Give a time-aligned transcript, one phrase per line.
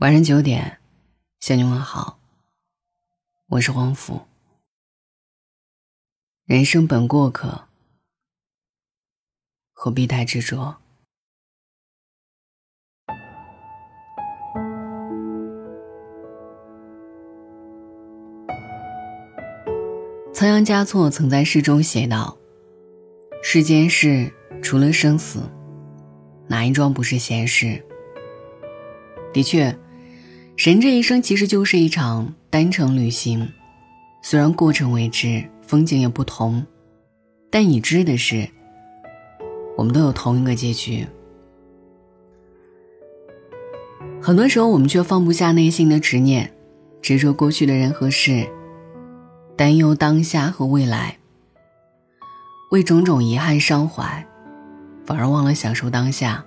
[0.00, 0.78] 晚上九点，
[1.40, 2.18] 向你问好。
[3.46, 4.26] 我是黄甫。
[6.44, 7.66] 人生本过客，
[9.72, 10.76] 何必太执着？
[20.34, 22.36] 仓央嘉措曾在诗中写道
[23.42, 24.30] ：“世间事，
[24.62, 25.40] 除了生死，
[26.48, 27.82] 哪一桩不是闲事？”
[29.32, 29.74] 的确。
[30.56, 33.46] 人这一生其实就是一场单程旅行，
[34.22, 36.64] 虽然过程未知，风景也不同，
[37.50, 38.48] 但已知的是，
[39.76, 41.06] 我们都有同一个结局。
[44.20, 46.50] 很多时候，我们却放不下内心的执念，
[47.02, 48.48] 执着过去的人和事，
[49.56, 51.18] 担忧当下和未来，
[52.70, 54.26] 为种种遗憾伤怀，
[55.04, 56.42] 反而忘了享受当下。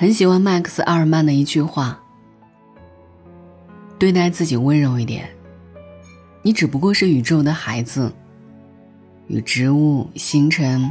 [0.00, 2.00] 很喜欢麦克斯·阿尔曼的一句话
[3.98, 5.28] ：“对待自己温柔一点，
[6.40, 8.12] 你只不过是宇宙的孩子，
[9.26, 10.88] 与植物、星辰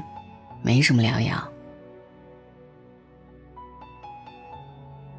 [0.62, 1.42] 没什么两样。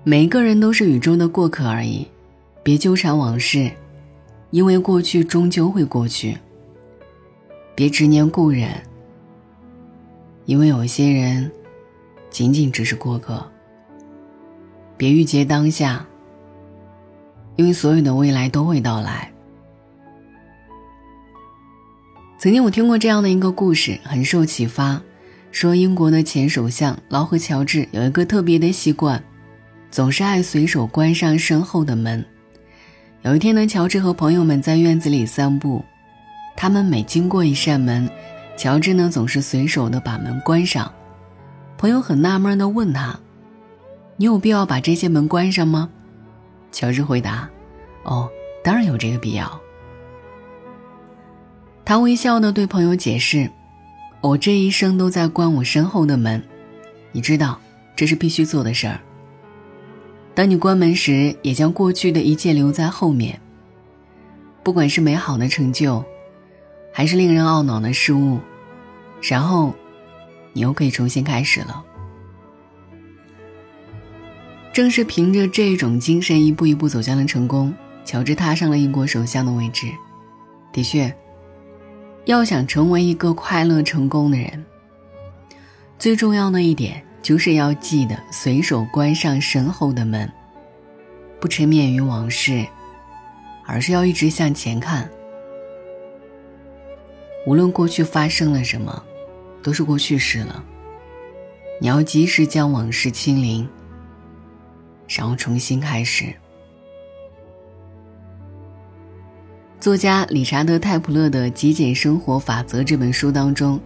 [0.05, 2.07] 每一个人都是宇宙的过客而已，
[2.63, 3.73] 别纠缠往事，
[4.51, 6.37] 因为过去终究会过去。
[7.75, 8.69] 别执念故人，
[10.45, 11.51] 因为有些人
[12.29, 13.43] 仅仅只是过客。”
[14.99, 16.05] 别郁结当下，
[17.55, 19.33] 因为所有的未来都会到来。
[22.37, 25.01] 曾经我听过这样的一个故事，很受启发，
[25.53, 29.23] 说英国的前首相劳合乔治有一个特别的习惯，
[29.89, 32.25] 总是爱随手关上身后的门。
[33.23, 35.85] 有一天呢，乔治和朋友们在院子里散步，
[36.57, 38.11] 他们每经过一扇门，
[38.57, 40.93] 乔治呢总是随手的把门关上。
[41.77, 43.19] 朋友很纳闷的问他。
[44.21, 45.89] 你有必要把这些门关上吗？
[46.73, 47.49] 乔治回答
[48.03, 48.29] ：“哦，
[48.65, 49.61] 当然有这个必要。”
[51.87, 53.49] 他微笑的对朋友解释
[54.21, 56.43] ：“我这一生都在关我身后的门，
[57.13, 57.61] 你知道，
[57.95, 59.01] 这是必须做的事儿。
[60.35, 63.41] 当你关门时，也将过去的一切留在后面。
[64.65, 66.05] 不管是美好的成就，
[66.93, 68.41] 还是令人懊恼的事物，
[69.23, 69.73] 然后，
[70.53, 71.85] 你又可以重新开始了。”
[74.79, 77.75] 正是凭着这种精神，一步一步走向了成功。
[78.05, 79.89] 乔治踏上了英国首相的位置。
[80.73, 81.13] 的确，
[82.27, 84.65] 要想成为一个快乐成功的人，
[85.99, 90.33] 最重要的一点就是要记得随手关上身后的门，
[91.41, 92.65] 不沉湎于往事，
[93.67, 95.11] 而是要一直向前看。
[97.49, 99.03] 无论过去发生了什么，
[99.61, 100.63] 都是过去式了。
[101.81, 103.69] 你要及时将往事清零。
[105.09, 106.33] 然后重新开始。
[109.81, 113.81] 作家理查德·泰普勒的《极简生活法则》这本书当中，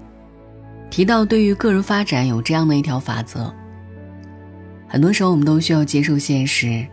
[0.90, 3.54] 提到对于个人发展有这样的一条法则：
[4.88, 6.86] 很多时候，我们都需要接受现实，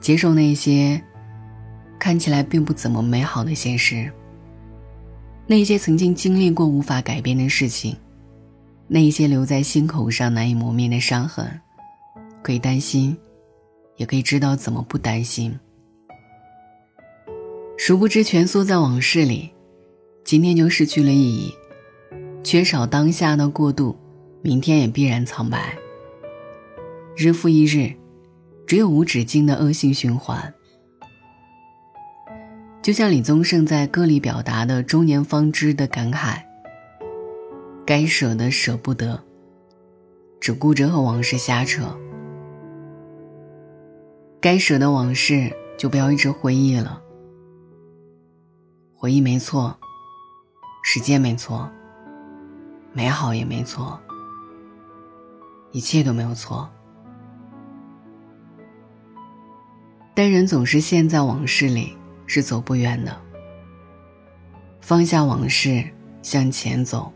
[0.00, 1.02] 接受那些
[1.98, 4.10] 看起来并不怎么美好的现实，
[5.46, 7.96] 那些曾经经历过无法改变的事情，
[8.86, 11.60] 那些留在心口上难以磨灭的伤痕，
[12.42, 13.16] 可以担心。
[13.96, 15.58] 也可以知道怎么不担心。
[17.78, 19.50] 殊不知，蜷缩在往事里，
[20.24, 21.52] 今天就失去了意义；
[22.42, 23.96] 缺少当下的过渡，
[24.42, 25.76] 明天也必然苍白。
[27.16, 27.92] 日复一日，
[28.66, 30.52] 只有无止境的恶性循环。
[32.82, 36.40] 就像李宗盛在歌里表达的“中年方知”的感慨
[37.84, 39.20] ：“该舍的舍不得，
[40.40, 41.98] 只顾着和往事瞎扯。”
[44.46, 47.02] 该舍的往事就不要一直回忆了。
[48.94, 49.76] 回忆没错，
[50.84, 51.68] 时间没错，
[52.92, 54.00] 美好也没错，
[55.72, 56.70] 一切都没有错。
[60.14, 61.98] 但人总是陷在往事里，
[62.28, 63.20] 是走不远的。
[64.80, 65.84] 放下往事，
[66.22, 67.12] 向前走，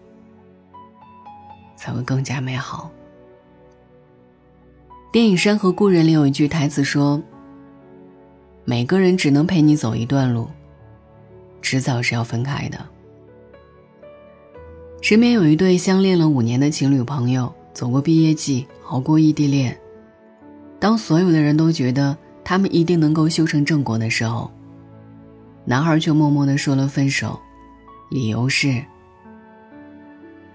[1.76, 2.90] 才会更加美好。
[5.12, 7.20] 电影《山河故人》里有一句台词说
[8.64, 10.48] ：“每个人只能陪你走一段路，
[11.60, 12.78] 迟早是要分开的。”
[15.02, 19.76] 身边有一对相恋了五年的情侣朋友，走过毕业季，熬过异地恋。
[20.78, 24.48] 当所有的人都觉得他们一定能够修成正果的时候，
[25.64, 27.36] 男孩却默默的说了分手，
[28.10, 28.80] 理由是：“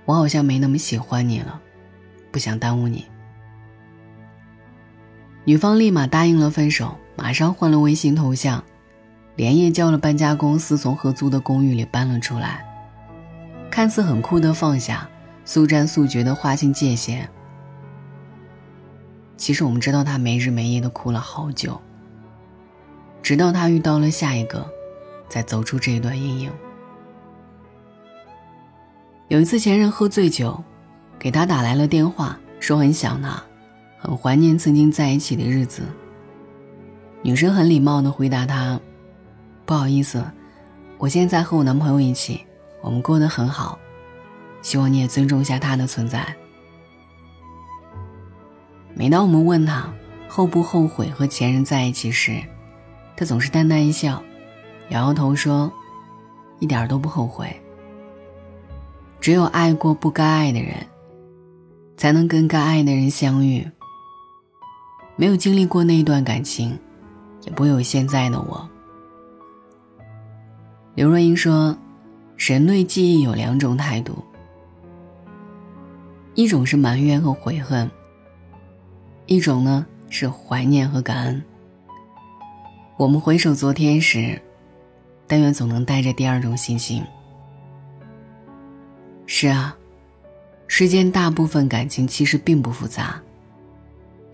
[0.06, 1.60] 我好像没那么喜欢你了，
[2.32, 3.04] 不想耽误你。”
[5.48, 8.64] 女方立马答应了分手，马上换了微信头像，
[9.36, 12.66] 连夜叫了搬家公司从合租的公寓里搬了出来。
[13.70, 15.08] 看似很酷的放下，
[15.46, 17.30] 速战速决的划清界限。
[19.38, 21.80] 其实我们知道他没日没夜的哭了好久，
[23.22, 24.68] 直到他遇到了下一个，
[25.30, 26.52] 才走出这一段阴影。
[29.28, 30.64] 有一次前任喝醉酒，
[31.20, 33.44] 给他打来了电话，说很想他。
[34.06, 35.82] 很怀念曾经在一起的日子。
[37.24, 38.80] 女生很礼貌的回答他
[39.66, 40.24] ：“不好意思，
[41.00, 42.46] 我现在和我男朋友一起，
[42.84, 43.80] 我们过得很好，
[44.62, 46.24] 希望你也尊重一下他的存在。”
[48.94, 49.92] 每当我们问他
[50.28, 52.40] 后不后悔和前任在一起时，
[53.18, 54.22] 他总是淡淡一笑，
[54.90, 55.72] 摇摇头说
[56.62, 57.50] ：“一点都不后悔。
[59.20, 60.76] 只有爱过不该爱的人，
[61.98, 63.68] 才能跟该爱的人相遇。”
[65.18, 66.78] 没有经历过那一段感情，
[67.44, 68.70] 也不会有现在的我。
[70.94, 71.78] 刘若英说
[72.38, 74.24] ：“人对记忆有两种态度，
[76.34, 77.90] 一种是埋怨和悔恨，
[79.26, 81.44] 一种呢是怀念和感恩。
[82.98, 84.42] 我们回首昨天时，
[85.28, 87.04] 但愿总能带着第二种心情。
[89.26, 89.76] 是啊，
[90.68, 93.22] 世间大部分感情其实并不复杂。”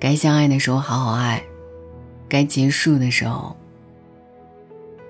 [0.02, 1.44] 该相爱的时候好好爱，
[2.28, 3.56] 该结束的时候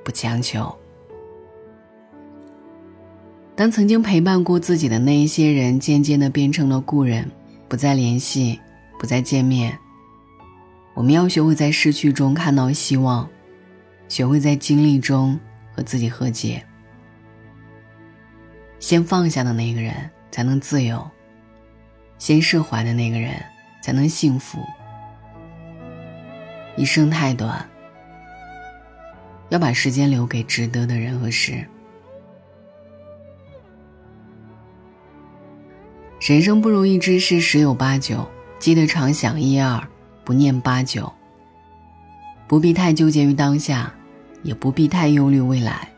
[0.03, 0.69] 不强求。
[3.55, 7.31] 当曾经陪伴过自己的那一些人渐渐的变成了故人，
[7.69, 8.59] 不再联系，
[8.99, 9.79] 不再见面，
[10.93, 13.29] 我们要学会在失去中看到希望，
[14.09, 15.39] 学会在经历中
[15.73, 16.61] 和自己和解。
[18.77, 19.93] 先放下的那个人
[20.31, 21.09] 才能自由，
[22.17, 23.41] 先释怀的那个人
[23.81, 24.59] 才能幸福。
[26.75, 27.69] 一生太短，
[29.49, 31.65] 要把时间留给值得的人和事。
[36.19, 38.25] 人生不如意之事十有八九，
[38.57, 39.85] 记得常想一二，
[40.23, 41.11] 不念八九。
[42.47, 43.93] 不必太纠结于当下，
[44.43, 45.89] 也不必太忧虑未来，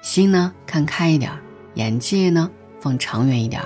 [0.00, 1.30] 心呢看开一点，
[1.74, 2.50] 眼界呢
[2.80, 3.62] 放长远一点。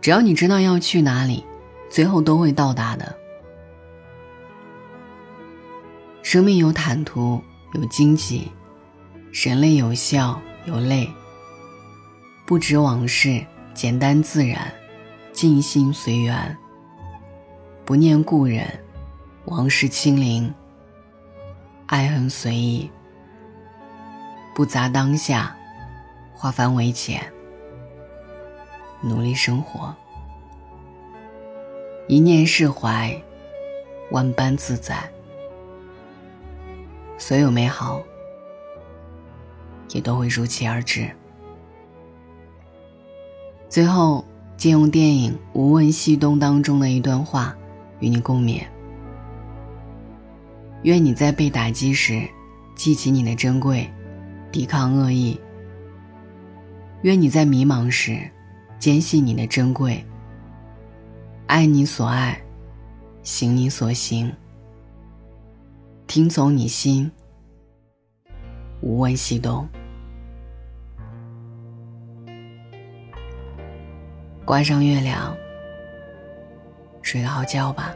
[0.00, 1.44] 只要你知道要去哪里，
[1.90, 3.16] 最后都会到达的。
[6.32, 7.42] 生命有坦途，
[7.72, 8.52] 有荆棘；
[9.32, 11.10] 人类有笑，有泪。
[12.46, 13.44] 不止往事，
[13.74, 14.72] 简单自然，
[15.32, 16.56] 尽心随缘。
[17.84, 18.64] 不念故人，
[19.46, 20.54] 往事清零。
[21.86, 22.88] 爱恨随意，
[24.54, 25.56] 不杂当下，
[26.32, 27.20] 化繁为简。
[29.00, 29.92] 努力生活，
[32.06, 33.20] 一念释怀，
[34.12, 34.96] 万般自在。
[37.20, 38.02] 所有美好，
[39.90, 41.06] 也都会如期而至。
[43.68, 44.24] 最后，
[44.56, 47.54] 借用电影《无问西东》当中的一段话，
[48.00, 48.62] 与你共勉：
[50.82, 52.26] 愿你在被打击时，
[52.74, 53.88] 记起你的珍贵，
[54.50, 55.38] 抵抗恶意；
[57.02, 58.18] 愿你在迷茫时，
[58.78, 60.02] 坚信你的珍贵，
[61.46, 62.40] 爱你所爱，
[63.22, 64.32] 行你所行。
[66.10, 67.08] 听从你心，
[68.80, 69.68] 无问西东。
[74.44, 75.36] 关上月亮，
[77.00, 77.94] 睡个好觉吧。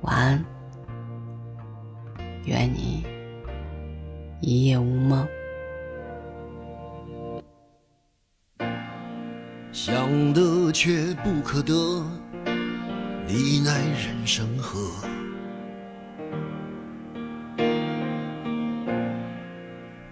[0.00, 0.44] 晚安，
[2.46, 3.06] 愿你
[4.40, 5.24] 一夜无梦。
[9.70, 11.72] 想得却不可得，
[13.28, 15.08] 你奈人生何？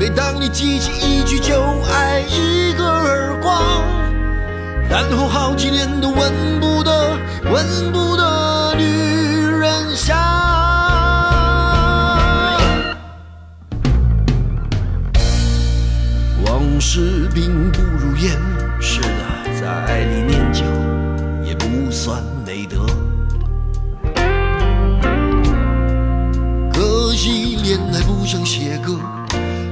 [0.00, 1.52] 每当你记起一句就
[1.92, 3.84] 爱，一个耳光，
[4.88, 7.18] 然后好几年都闻不得、
[7.52, 8.82] 闻不得女
[9.58, 10.16] 人香。
[16.46, 18.40] 往事并不如烟，
[18.80, 20.64] 是的，在爱里念旧
[21.44, 22.86] 也不算美德。
[26.72, 28.98] 可惜恋爱不像写歌。